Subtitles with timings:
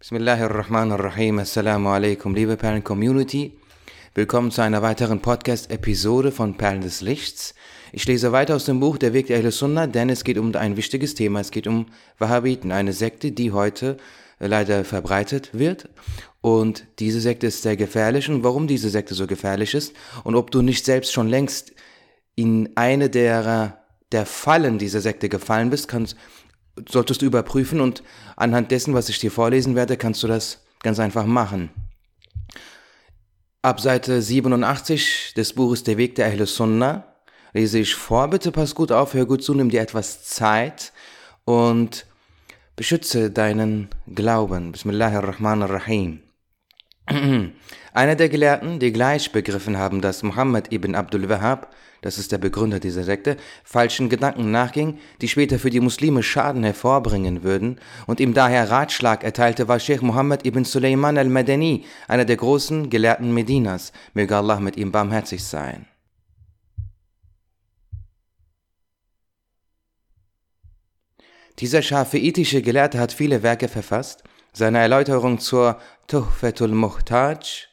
[0.00, 1.40] Bismillahirrahmanirrahim.
[1.40, 3.52] Assalamu alaikum, liebe Perlen-Community.
[4.14, 7.54] Willkommen zu einer weiteren Podcast-Episode von Perlen des Lichts.
[7.92, 10.56] Ich lese weiter aus dem Buch Der Weg der Ahle Sunnah, denn es geht um
[10.56, 11.40] ein wichtiges Thema.
[11.40, 11.84] Es geht um
[12.18, 13.98] Wahhabiten, eine Sekte, die heute
[14.38, 15.90] leider verbreitet wird.
[16.40, 18.30] Und diese Sekte ist sehr gefährlich.
[18.30, 19.92] Und warum diese Sekte so gefährlich ist
[20.24, 21.74] und ob du nicht selbst schon längst
[22.36, 23.82] in eine der,
[24.12, 26.16] der Fallen dieser Sekte gefallen bist, kannst,
[26.88, 28.02] solltest du überprüfen und
[28.36, 31.70] anhand dessen, was ich dir vorlesen werde, kannst du das ganz einfach machen.
[33.62, 37.04] Ab Seite 87 des Buches Der Weg der Ahle Sunnah
[37.52, 38.28] lese ich vor.
[38.28, 40.92] Bitte pass gut auf, hör gut zu, nimm dir etwas Zeit
[41.44, 42.06] und
[42.76, 44.72] beschütze deinen Glauben.
[44.72, 46.22] Bismillahirrahmanirrahim.
[47.92, 52.38] Einer der Gelehrten, die gleich begriffen haben, dass Muhammad ibn Abdul Wahhab, das ist der
[52.38, 58.20] Begründer dieser Sekte, falschen Gedanken nachging, die später für die Muslime Schaden hervorbringen würden und
[58.20, 63.92] ihm daher Ratschlag erteilte, war Sheikh Muhammad ibn Sulaiman al-Madani, einer der großen Gelehrten Medinas,
[64.14, 65.86] möge Allah mit ihm barmherzig sein.
[71.58, 74.24] Dieser schafiitische Gelehrte hat viele Werke verfasst.
[74.54, 77.69] Seine Erläuterung zur Tuhfatul Muhtaj,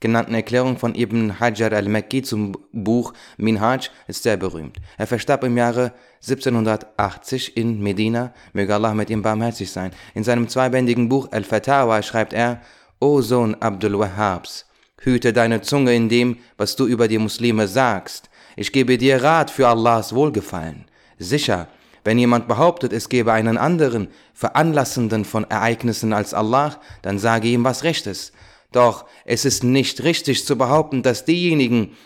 [0.00, 4.78] genannten Erklärung von Ibn Hajar al-Makki zum Buch Minhaj ist sehr berühmt.
[4.96, 9.92] Er verstarb im Jahre 1780 in Medina, möge Allah mit ihm barmherzig sein.
[10.14, 12.60] In seinem zweibändigen Buch Al-Fatawa schreibt er,
[12.98, 14.66] O Sohn Abdul Wahhabs,
[15.00, 18.28] hüte deine Zunge in dem, was du über die Muslime sagst.
[18.56, 20.86] Ich gebe dir Rat für Allahs Wohlgefallen.
[21.18, 21.68] Sicher,
[22.04, 27.64] wenn jemand behauptet, es gebe einen anderen Veranlassenden von Ereignissen als Allah, dann sage ihm,
[27.64, 28.32] was recht ist.
[28.72, 31.96] Doch es ist nicht richtig zu behaupten, dass diejenigen,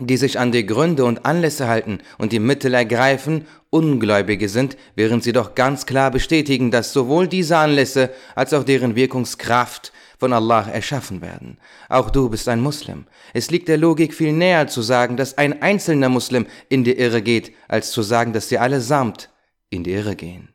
[0.00, 5.22] die sich an die Gründe und Anlässe halten und die Mittel ergreifen, Ungläubige sind, während
[5.22, 10.68] sie doch ganz klar bestätigen, dass sowohl diese Anlässe als auch deren Wirkungskraft von Allah
[10.68, 11.58] erschaffen werden.
[11.88, 13.06] Auch du bist ein Muslim.
[13.32, 17.22] Es liegt der Logik viel näher zu sagen, dass ein einzelner Muslim in die Irre
[17.22, 19.30] geht, als zu sagen, dass sie allesamt
[19.70, 20.50] in die Irre gehen.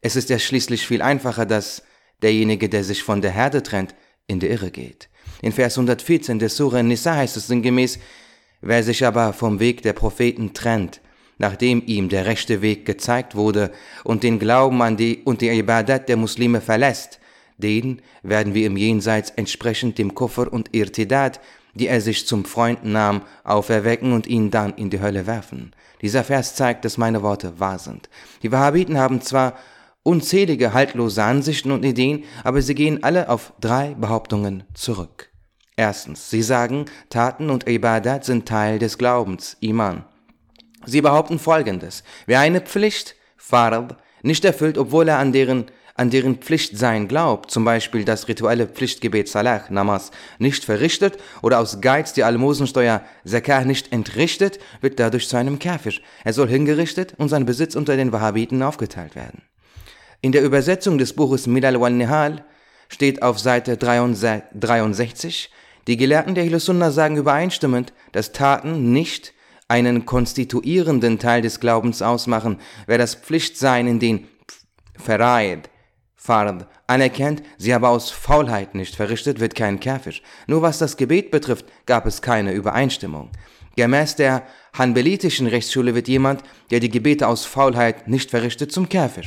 [0.00, 1.82] Es ist ja schließlich viel einfacher, dass
[2.20, 3.94] derjenige, der sich von der Herde trennt,
[4.30, 5.08] in die Irre geht.
[5.42, 7.98] In Vers 114 der Surah Nisa heißt es sinngemäß,
[8.60, 11.00] wer sich aber vom Weg der Propheten trennt,
[11.38, 13.72] nachdem ihm der rechte Weg gezeigt wurde
[14.04, 17.18] und den Glauben an die und die Ibadat der Muslime verlässt,
[17.58, 21.40] den werden wir im Jenseits entsprechend dem Kuffer und Irtidat,
[21.74, 25.72] die er sich zum Freund nahm, auferwecken und ihn dann in die Hölle werfen.
[26.02, 28.08] Dieser Vers zeigt, dass meine Worte wahr sind.
[28.42, 29.58] Die Wahhabiten haben zwar
[30.02, 35.30] unzählige haltlose Ansichten und Ideen, aber sie gehen alle auf drei Behauptungen zurück.
[35.76, 40.04] Erstens, sie sagen, Taten und Ibadat sind Teil des Glaubens, Iman.
[40.84, 45.66] Sie behaupten folgendes, wer eine Pflicht, Fard, nicht erfüllt, obwohl er an deren
[46.00, 51.58] an deren Pflicht sein glaubt, zum Beispiel das rituelle Pflichtgebet Salah, Namas, nicht verrichtet oder
[51.58, 55.92] aus Geiz die Almosensteuer Zakah nicht entrichtet, wird dadurch zu einem Kafir.
[56.24, 59.42] Er soll hingerichtet und sein Besitz unter den Wahhabiten aufgeteilt werden.
[60.22, 62.44] In der Übersetzung des Buches Milal wal Nihal
[62.88, 65.50] steht auf Seite 63,
[65.86, 69.32] die Gelehrten der Hilsunna sagen übereinstimmend, dass Taten nicht
[69.66, 74.28] einen konstituierenden Teil des Glaubens ausmachen, wer das Pflichtsein in den
[74.98, 75.70] Faraid,
[76.16, 80.12] Fard anerkennt, sie aber aus Faulheit nicht verrichtet, wird kein Kafir.
[80.46, 83.30] Nur was das Gebet betrifft, gab es keine Übereinstimmung.
[83.76, 84.42] Gemäß der
[84.76, 89.24] hanbelitischen Rechtsschule wird jemand, der die Gebete aus Faulheit nicht verrichtet, zum Kafir.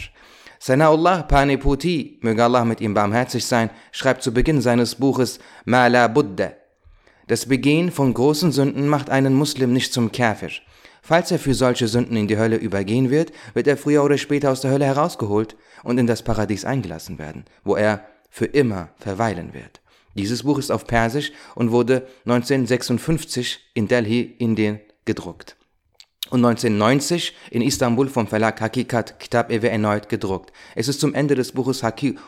[0.65, 6.53] Sanaullah Paniputi, möge Allah mit ihm barmherzig sein, schreibt zu Beginn seines Buches Mala Buddha.
[7.27, 10.51] Das Begehen von großen Sünden macht einen Muslim nicht zum Kafir.
[11.01, 14.53] Falls er für solche Sünden in die Hölle übergehen wird, wird er früher oder später
[14.53, 19.53] aus der Hölle herausgeholt und in das Paradies eingelassen werden, wo er für immer verweilen
[19.53, 19.81] wird.
[20.15, 25.57] Dieses Buch ist auf Persisch und wurde 1956 in Delhi, Indien gedruckt.
[26.33, 30.51] Und 1990 in Istanbul vom Verlag Hakikat Kitab Ewe erneut gedruckt.
[30.73, 31.83] Es ist zum Ende des Buches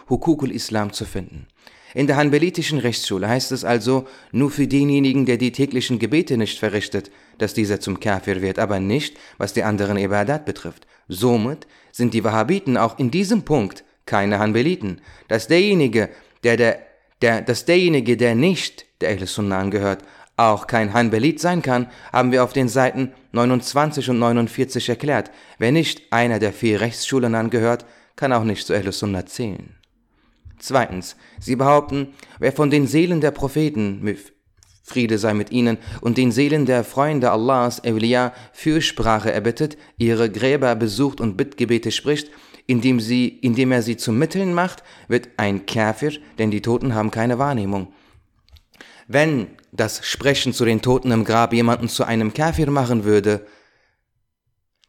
[0.08, 1.48] Hukukul Islam zu finden.
[1.96, 6.60] In der hanbelitischen Rechtsschule heißt es also, nur für denjenigen, der die täglichen Gebete nicht
[6.60, 7.10] verrichtet,
[7.40, 10.86] dass dieser zum Kafir wird, aber nicht, was die anderen Ibadat betrifft.
[11.08, 15.02] Somit sind die Wahhabiten auch in diesem Punkt keine Hanbeliten.
[15.30, 16.10] Dass derjenige,
[16.44, 16.80] der, der,
[17.24, 20.04] der, dass derjenige, der nicht der Ahl Sunnah angehört,
[20.38, 25.32] auch kein Hanbelit sein kann, haben wir auf den Seiten 29 und 49 erklärt.
[25.58, 27.86] Wer nicht einer der vier Rechtsschulen angehört,
[28.16, 29.76] kann auch nicht zu Ahl Sunnah zählen.
[30.60, 34.02] Zweitens, sie behaupten, wer von den Seelen der Propheten,
[34.84, 40.76] Friede sei mit ihnen, und den Seelen der Freunde Allahs, Evliya, Fürsprache erbittet, ihre Gräber
[40.76, 42.30] besucht und Bittgebete spricht,
[42.68, 47.12] indem, sie, indem er sie zu Mitteln macht, wird ein Käfir, denn die Toten haben
[47.12, 47.88] keine Wahrnehmung.
[49.08, 53.46] Wenn das Sprechen zu den Toten im Grab jemanden zu einem Käfir machen würde,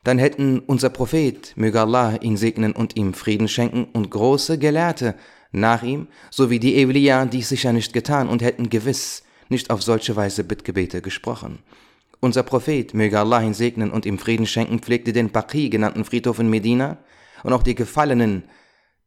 [0.05, 5.17] dann hätten unser Prophet, möge Allah ihn segnen und ihm Frieden schenken, und große Gelehrte
[5.51, 10.17] nach ihm, sowie die Evliya dies sicher nicht getan und hätten gewiss nicht auf solche
[10.17, 11.59] Weise Bittgebete gesprochen.
[12.21, 16.39] Unser Prophet, möge Allah ihn segnen und ihm Frieden schenken, pflegte den Baqi genannten Friedhof
[16.39, 16.99] in Medina
[17.43, 18.45] und auch die Gefallenen,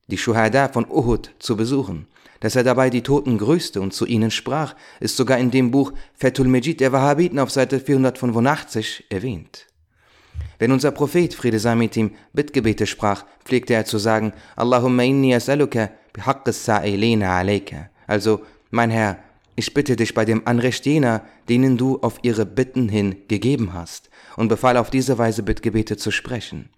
[0.07, 2.07] die Shuhada von Uhud, zu besuchen.
[2.39, 5.91] Dass er dabei die Toten grüßte und zu ihnen sprach, ist sogar in dem Buch
[6.13, 9.67] Fethul Mejid der Wahhabiten auf Seite 485 erwähnt.
[10.57, 15.33] Wenn unser Prophet, Friede sei mit ihm, Bittgebete sprach, pflegte er zu sagen, Allahumma inni
[15.33, 17.89] as'aluka bihaqqis sa'ilina alayka.
[18.07, 19.19] Also, mein Herr,
[19.55, 24.09] ich bitte dich bei dem Anrecht jener, denen du auf ihre Bitten hin gegeben hast,
[24.35, 26.69] und befahl auf diese Weise Bittgebete zu sprechen.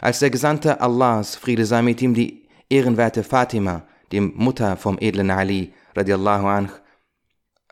[0.00, 5.31] Als der Gesandte Allahs, Friede sei mit ihm, die ehrenwerte Fatima, die Mutter vom edlen
[5.31, 6.69] Ali, radiallahu anh,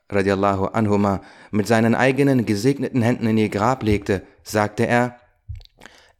[0.09, 1.21] radiallahu anhuma,
[1.51, 5.17] mit seinen eigenen gesegneten Händen in ihr Grab legte, sagte er,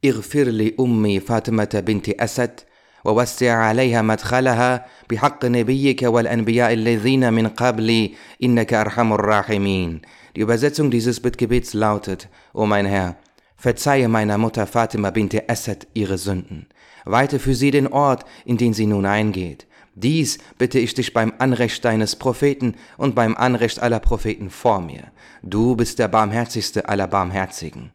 [0.04, 2.60] اغفر لأمي فاطمة بنت أسد
[3.04, 8.12] ووسع عليها مدخلها بحق نبيك والأنبياء الذين من قبلي
[8.42, 10.00] إنك أرحم الراحمين.
[10.36, 13.16] Die Übersetzung dieses Bittgebets lautet, O mein Herr,
[13.56, 16.66] verzeihe meiner Mutter Fatima binte Asad ihre Sünden.
[17.04, 19.65] Weite für sie den Ort, in den sie nun eingeht.
[19.99, 25.05] Dies bitte ich dich beim Anrecht deines Propheten und beim Anrecht aller Propheten vor mir.
[25.41, 27.89] Du bist der barmherzigste aller Barmherzigen.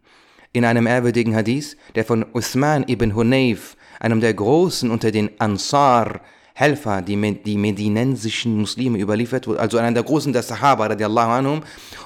[0.52, 6.22] In einem ehrwürdigen Hadith, der von Uthman ibn Hunayf, einem der Großen unter den Ansar,
[6.54, 11.60] Helfer, die, die medinensischen Muslime überliefert wurde, also einer der Großen der Sahaba, radiallahu anhum,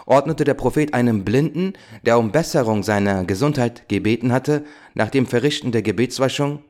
[0.04, 1.72] ordnete der Prophet einem Blinden,
[2.04, 4.62] der um Besserung seiner Gesundheit gebeten hatte,
[4.93, 6.60] nach dem Verrichten der Gebetswaschung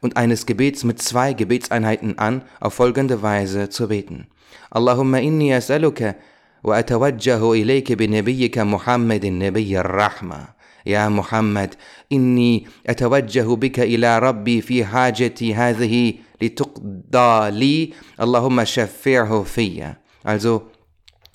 [0.00, 4.26] und eines Gebets mit zwei Gebetseinheiten an, auf folgende Weise zu beten.
[4.70, 6.14] Allahumma inni as'aluka
[6.62, 10.54] wa atawajjahu ilayka bi nabiyyika Muhammadin nabiyyir rahma.
[10.88, 11.74] يا محمد
[12.12, 20.62] إني أتوجه بك إلى ربي في حاجتي هذه لتقضى لي اللهم شفعه فيا Also,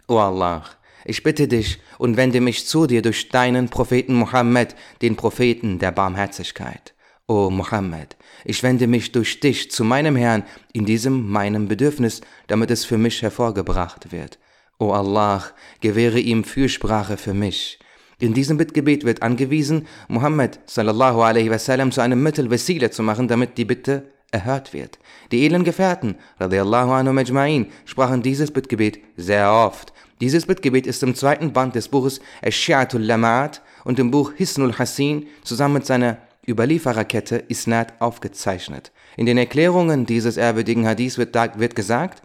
[0.08, 0.64] O oh Allah,
[1.06, 5.92] ich bitte dich und wende mich zu dir durch deinen Propheten Muhammad, den Propheten der
[5.92, 6.94] Barmherzigkeit.
[7.31, 8.17] O Muhammad,
[8.47, 12.97] ich wende mich durch dich zu meinem Herrn in diesem meinem Bedürfnis, damit es für
[12.97, 14.39] mich hervorgebracht wird.
[14.79, 15.45] O Allah,
[15.83, 17.81] gewähre ihm Fürsprache für mich.
[18.19, 23.29] In diesem Bittgebet wird angewiesen, Muhammad sallallahu alaihi wasallam zu einem Mittel Wesile zu machen,
[23.29, 24.99] damit die Bitte erhört wird.
[25.31, 29.93] Die edlen Gefährten, radiallahu anhu majma'in, sprachen dieses Bittgebet sehr oft.
[30.23, 35.27] Dieses Bittgebet ist im zweiten Band des Buches Ash-Shi'atul Lama'at und im Buch Hisnul Hassin
[35.45, 36.17] zusammen mit seiner
[36.49, 38.93] Überliefererkette Isnad aufgezeichnet.
[39.17, 42.23] In den Erklärungen dieses ehrwürdigen Hadiths wird, wird gesagt,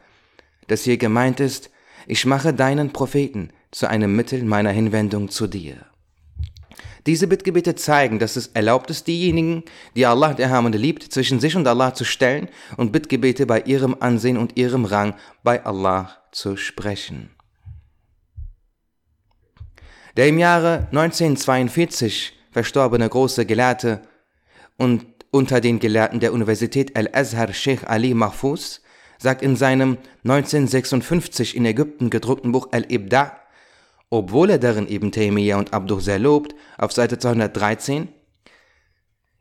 [0.68, 1.70] dass hier gemeint ist,
[2.08, 5.86] ich mache deinen Propheten, zu einem Mittel meiner Hinwendung zu dir.
[7.06, 9.64] Diese Bittgebete zeigen, dass es erlaubt ist, diejenigen,
[9.96, 12.48] die Allah der Erhabene liebt, zwischen sich und Allah zu stellen
[12.78, 17.32] und Bittgebete bei ihrem Ansehen und ihrem Rang bei Allah zu sprechen.
[20.16, 24.02] Der im Jahre 1942 verstorbene große Gelehrte
[24.78, 28.82] und unter den Gelehrten der Universität Al-Azhar Sheikh Ali Mahfuz
[29.18, 33.44] sagt in seinem 1956 in Ägypten gedruckten Buch Al-Ibda'
[34.14, 38.10] obwohl er darin Ibn Taymiyyah und Abduh sehr lobt, auf Seite 213,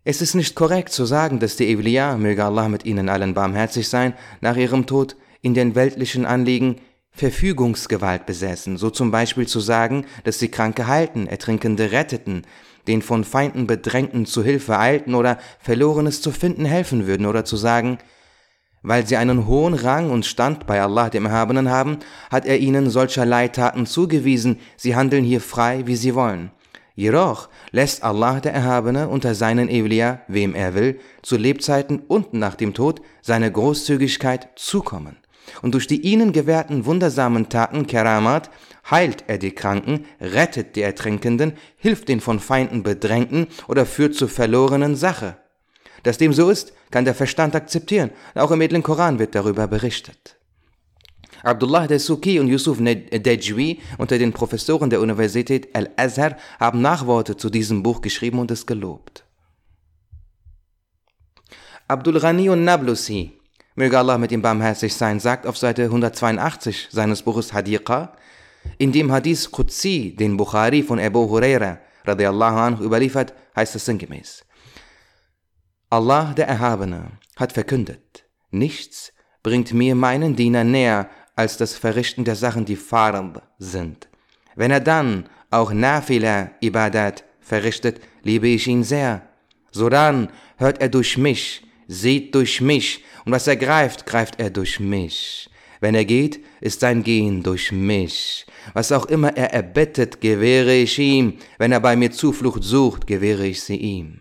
[0.03, 3.87] es ist nicht korrekt zu sagen, dass die Evliya, möge Allah mit ihnen allen barmherzig
[3.91, 6.77] sein, nach ihrem Tod in den weltlichen Anliegen
[7.11, 12.47] Verfügungsgewalt besäßen, so zum Beispiel zu sagen, dass sie Kranke halten, Ertrinkende retteten,
[12.87, 17.57] den von Feinden Bedrängten zu Hilfe eilten oder Verlorenes zu finden helfen würden, oder zu
[17.57, 17.99] sagen,
[18.83, 21.99] weil sie einen hohen Rang und Stand bei Allah dem Erhabenen haben,
[22.31, 26.51] hat er ihnen solcherlei Taten zugewiesen, sie handeln hier frei, wie sie wollen.
[26.95, 32.55] Jedoch lässt Allah der Erhabene unter seinen Evliya, wem er will, zu Lebzeiten und nach
[32.55, 35.22] dem Tod seine Großzügigkeit zukommen.
[35.61, 38.51] Und durch die ihnen gewährten wundersamen Taten Keramat
[38.91, 44.29] heilt er die Kranken, rettet die Ertrinkenden, hilft den von Feinden Bedrängten oder führt zur
[44.29, 45.37] verlorenen Sache.
[46.03, 48.11] Dass dem so ist, kann der Verstand akzeptieren.
[48.35, 50.37] Auch im edlen Koran wird darüber berichtet.
[51.43, 57.83] Abdullah Dasuki und Yusuf Dejwi unter den Professoren der Universität Al-Azhar haben Nachworte zu diesem
[57.83, 59.25] Buch geschrieben und es gelobt.
[61.89, 63.33] Abdul Ghani und Nablusi,
[63.75, 68.13] möge Allah mit ihm barmherzig sein, sagt auf Seite 182 seines Buches Hadiqa,
[68.79, 74.45] in dem Hadith Qudsi, den Bukhari von Abu Huraira radiallahu anhu überliefert, heißt es sinngemäß.
[75.91, 79.13] Allah der Erhabene hat verkündet, nichts
[79.43, 84.09] bringt mir meinen Diener näher als das Verrichten der Sachen, die Fard sind.
[84.55, 89.23] Wenn er dann auch Nafila Ibadat verrichtet, liebe ich ihn sehr.
[89.71, 91.63] Sodann hört er durch mich,
[91.93, 95.49] sieht durch mich, und was er greift, greift er durch mich.
[95.81, 98.47] Wenn er geht, ist sein Gehen durch mich.
[98.73, 101.39] Was auch immer er erbettet, gewähre ich ihm.
[101.59, 104.21] Wenn er bei mir Zuflucht sucht, gewähre ich sie ihm.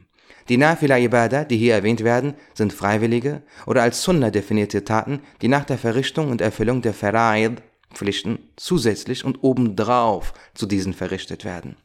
[0.49, 5.47] Die Nafila Ibadah, die hier erwähnt werden, sind freiwillige oder als Sunnah definierte Taten, die
[5.47, 7.57] nach der Verrichtung und Erfüllung der Fara'id,
[7.93, 11.77] Pflichten, zusätzlich und obendrauf zu diesen verrichtet werden.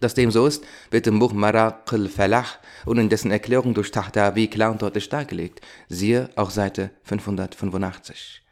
[0.00, 2.44] Dass dem so ist, wird im Buch Maraq al-Falah
[2.84, 5.60] und in dessen Erklärung durch Tahtawi klar und deutlich dargelegt.
[5.88, 8.42] Siehe auch Seite 585.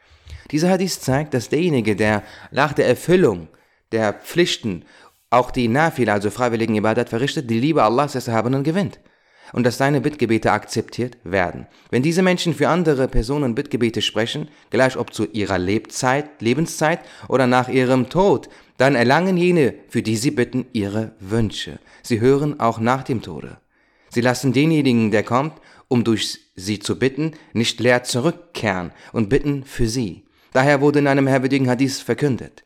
[0.51, 3.47] Dieser Hadith zeigt, dass derjenige, der nach der Erfüllung
[3.91, 4.85] der Pflichten
[5.29, 8.99] auch die Nafila, also freiwilligen Ibadat verrichtet, die Liebe Allahs des Erhabenen gewinnt
[9.53, 11.67] und dass seine Bittgebete akzeptiert werden.
[11.89, 17.47] Wenn diese Menschen für andere Personen Bittgebete sprechen, gleich ob zu ihrer Lebzeit, Lebenszeit oder
[17.47, 21.79] nach ihrem Tod, dann erlangen jene, für die sie bitten, ihre Wünsche.
[22.01, 23.57] Sie hören auch nach dem Tode.
[24.09, 25.53] Sie lassen denjenigen, der kommt,
[25.87, 30.23] um durch sie zu bitten, nicht leer zurückkehren und bitten für sie.
[30.53, 32.63] Daher wurde in einem herwürdigen Hadith verkündet.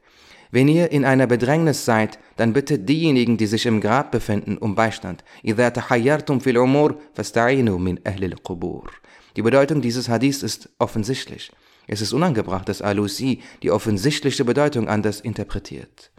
[0.52, 4.74] Wenn ihr in einer Bedrängnis seid, dann bittet diejenigen, die sich im Grab befinden, um
[4.74, 5.24] Beistand.
[5.44, 5.54] Die
[9.44, 11.52] Bedeutung dieses Hadiths ist offensichtlich.
[11.88, 16.12] Es ist unangebracht, dass Alusi die offensichtliche Bedeutung anders interpretiert.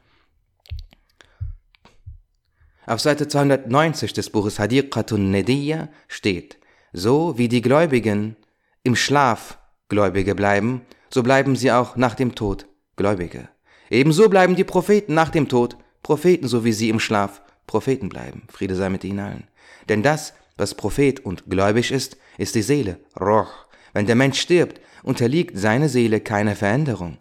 [2.87, 6.59] Auf Seite 290 des Buches Hadiqatun Nediyya steht,
[6.93, 8.37] so wie die Gläubigen
[8.83, 9.59] im Schlaf
[9.89, 13.49] Gläubige bleiben, so bleiben sie auch nach dem Tod Gläubige.
[13.91, 18.43] Ebenso bleiben die Propheten nach dem Tod Propheten, so wie sie im Schlaf Propheten bleiben.
[18.49, 19.45] Friede sei mit ihnen allen.
[19.89, 23.47] Denn das, was Prophet und gläubig ist, ist die Seele, Roh.
[23.93, 27.19] Wenn der Mensch stirbt, unterliegt seine Seele keiner Veränderung.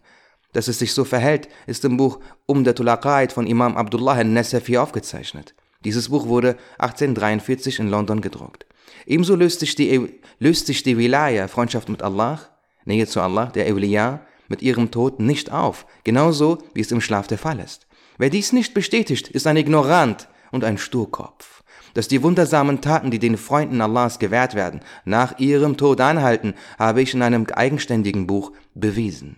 [0.53, 5.55] Dass es sich so verhält, ist im Buch Umdatul Aqaid von Imam Abdullah al-Nasafi aufgezeichnet.
[5.83, 8.65] Dieses Buch wurde 1843 in London gedruckt.
[9.05, 12.39] Ebenso löst sich die, löst sich die Wilaya, Freundschaft mit Allah,
[12.85, 17.27] Nähe zu Allah, der Evliya, mit ihrem Tod nicht auf, genauso wie es im Schlaf
[17.27, 17.87] der Fall ist.
[18.17, 21.63] Wer dies nicht bestätigt, ist ein Ignorant und ein Sturkopf.
[21.93, 27.01] Dass die wundersamen Taten, die den Freunden Allahs gewährt werden, nach ihrem Tod anhalten, habe
[27.01, 29.37] ich in einem eigenständigen Buch bewiesen.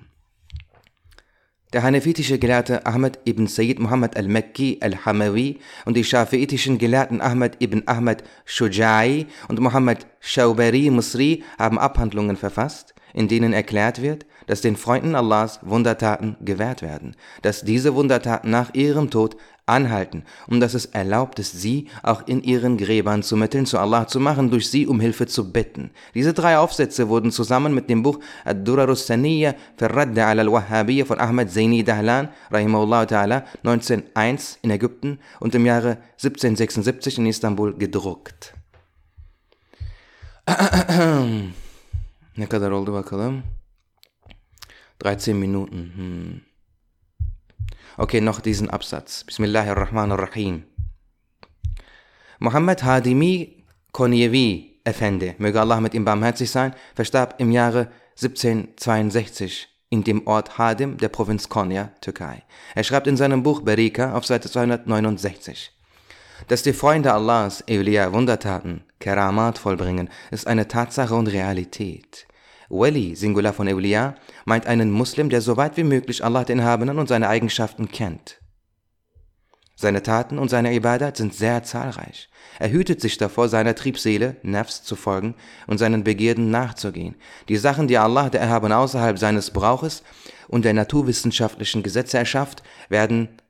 [1.73, 7.83] Der hanefitische Gelehrte Ahmed ibn Sayyid Muhammad al-Makki al-Hamawi und die schafiitischen Gelehrten Ahmed ibn
[7.85, 14.75] Ahmed Shuja'i und Muhammad Shawbari Musri haben Abhandlungen verfasst, in denen erklärt wird, dass den
[14.75, 20.86] Freunden Allahs Wundertaten gewährt werden, dass diese Wundertaten nach ihrem Tod anhalten und dass es
[20.86, 24.88] erlaubt ist, sie auch in ihren Gräbern zu Mitteln zu Allah zu machen, durch sie
[24.88, 25.91] um Hilfe zu bitten.
[26.13, 31.50] Diese drei Aufsätze wurden zusammen mit dem Buch Ad-Durarus Saniyya fi Radda al-Wahhabiyya von Ahmad
[31.50, 38.53] Zaini Dahlan, rahimahullah ta'ala, 1901 in Ägypten und im Jahre 1776 in Istanbul gedruckt.
[42.38, 43.43] Ne kadar oldu bakalım?
[45.01, 45.93] 13 Minuten.
[45.96, 46.41] Hm.
[47.98, 49.24] Okay, noch diesen Absatz.
[49.24, 50.63] Bismillahirrahmanirrahim.
[52.39, 60.03] Muhammad Hadimi Konyevi Effendi, möge Allah mit ihm barmherzig sein, verstarb im Jahre 1762 in
[60.03, 62.43] dem Ort Hadim der Provinz Konya, Türkei.
[62.75, 65.72] Er schreibt in seinem Buch Berika auf Seite 269.
[66.48, 72.25] Dass die Freunde Allahs, Eulia, Wundertaten, Keramat vollbringen, ist eine Tatsache und Realität.
[72.71, 76.99] Wali, Singular von Eulia, meint einen Muslim, der so weit wie möglich Allah den Habenen
[76.99, 78.39] und seine Eigenschaften kennt.
[79.75, 82.29] Seine Taten und seine Ibadat sind sehr zahlreich.
[82.59, 85.35] Er hütet sich davor, seiner Triebseele, Nafs, zu folgen
[85.67, 87.15] und seinen Begierden nachzugehen.
[87.49, 90.03] Die Sachen, die Allah, der Erhaben, außerhalb seines Brauches
[90.47, 93.41] und der naturwissenschaftlichen Gesetze erschafft, werden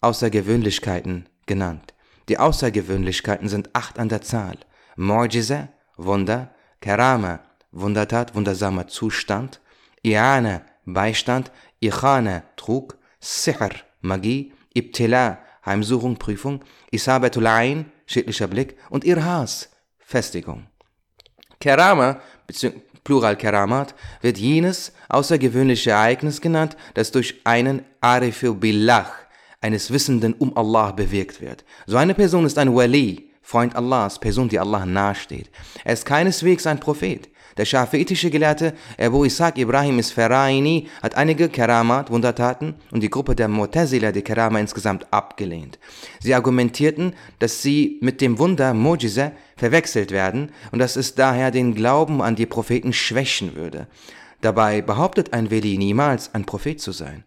[0.00, 1.92] Außergewöhnlichkeiten genannt.
[2.28, 4.56] Die Außergewöhnlichkeiten sind acht an der Zahl.
[4.96, 7.40] Mu'jiza, Wunder, Karama,
[7.72, 9.60] Wundertat, wundersamer Zustand,
[10.04, 19.68] I'ana, Beistand, Ichana, Trug, Sihr, Magie, Ibtila, Heimsuchung, Prüfung, Isabatul Ain, schädlicher Blick und Irhas,
[19.98, 20.66] Festigung.
[21.60, 22.20] Kerama,
[23.04, 29.12] Plural Keramat, wird jenes außergewöhnliche Ereignis genannt, das durch einen Arifu Billah,
[29.60, 31.64] eines Wissenden um Allah bewirkt wird.
[31.86, 35.50] So eine Person ist ein Wali, Freund Allahs, Person, die Allah nahesteht.
[35.84, 37.28] Er ist keineswegs ein Prophet.
[37.56, 43.48] Der schafiitische Gelehrte Abu Isaac Ibrahim Isfaraini hat einige Keramat, Wundertaten und die Gruppe der
[43.48, 45.78] Mu'tazila die Kerama insgesamt abgelehnt.
[46.20, 51.74] Sie argumentierten, dass sie mit dem Wunder Mojize verwechselt werden und dass es daher den
[51.74, 53.86] Glauben an die Propheten schwächen würde.
[54.40, 57.24] Dabei behauptet ein Weli niemals, ein Prophet zu sein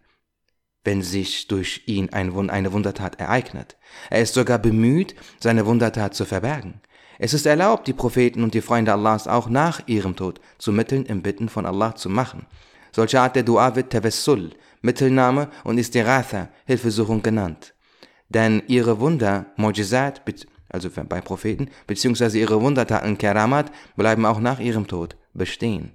[0.84, 3.76] wenn sich durch ihn eine Wundertat ereignet.
[4.10, 6.80] Er ist sogar bemüht, seine Wundertat zu verbergen.
[7.18, 11.06] Es ist erlaubt, die Propheten und die Freunde Allahs auch nach ihrem Tod zu Mitteln
[11.06, 12.46] im Bitten von Allah zu machen.
[12.92, 14.50] Solche Art der Dua wird Tawassul,
[14.82, 17.74] Mittelnahme und Istiratha, Hilfesuchung genannt.
[18.28, 20.22] Denn ihre Wunder, Mojizat,
[20.68, 25.92] also bei Propheten, beziehungsweise ihre Wundertaten Keramat, bleiben auch nach ihrem Tod bestehen.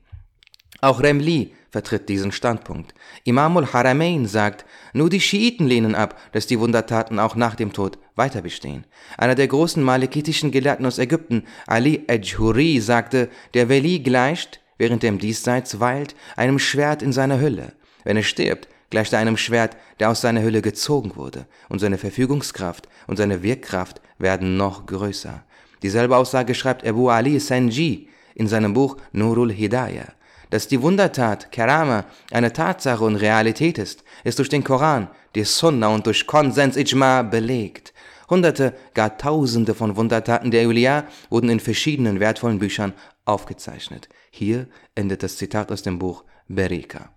[0.82, 2.94] Auch Remli vertritt diesen Standpunkt.
[3.24, 7.98] Imamul Haramain sagt, nur die Schiiten lehnen ab, dass die Wundertaten auch nach dem Tod
[8.16, 8.86] weiter bestehen.
[9.18, 15.10] Einer der großen malikitischen Gelehrten aus Ägypten, Ali Ejhuri, sagte, der Weli gleicht, während er
[15.10, 17.74] im Diesseits weilt, einem Schwert in seiner Hülle.
[18.04, 21.98] Wenn er stirbt, gleicht er einem Schwert, der aus seiner Hülle gezogen wurde, und seine
[21.98, 25.44] Verfügungskraft und seine Wirkkraft werden noch größer.
[25.84, 30.14] Dieselbe Aussage schreibt Abu Ali Sanji in seinem Buch Nurul Hidayah.
[30.50, 35.90] Dass die Wundertat, Kerama, eine Tatsache und Realität ist, ist durch den Koran, die Sunna
[35.90, 37.94] und durch Konsens Ijma belegt.
[38.30, 42.94] Hunderte, gar Tausende von Wundertaten der Julia wurden in verschiedenen wertvollen Büchern
[43.26, 44.10] aufgezeichnet.
[44.32, 47.10] Hier endet das Zitat aus dem Buch Berika.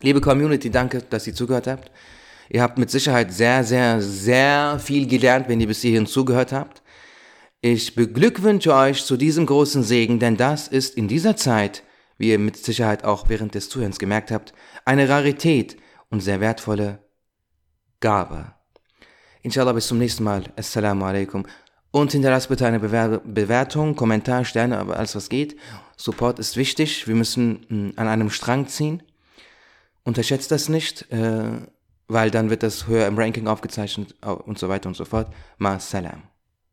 [0.00, 1.90] Liebe Community, danke, dass ihr zugehört habt.
[2.50, 6.82] Ihr habt mit Sicherheit sehr, sehr, sehr viel gelernt, wenn ihr bis hierhin zugehört habt.
[7.60, 11.82] Ich beglückwünsche euch zu diesem großen Segen, denn das ist in dieser Zeit
[12.18, 14.52] wie ihr mit Sicherheit auch während des Zuhörens gemerkt habt,
[14.84, 15.76] eine Rarität
[16.10, 17.00] und sehr wertvolle
[18.00, 18.52] Gabe.
[19.42, 20.44] Inshallah, bis zum nächsten Mal.
[20.56, 21.46] Assalamu alaikum.
[21.90, 25.56] Und hinterlasst bitte eine Bewer Bewertung, Kommentar, Sterne, aber alles was geht.
[25.96, 27.06] Support ist wichtig.
[27.06, 29.02] Wir müssen mh, hm, an einem Strang ziehen.
[30.02, 31.60] Unterschätzt das nicht, äh,
[32.08, 35.32] weil dann wird das höher im Ranking aufgezeichnet und so weiter und so fort.
[35.58, 36.33] Ma salam.